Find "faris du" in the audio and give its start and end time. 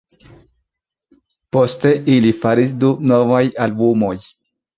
2.39-2.91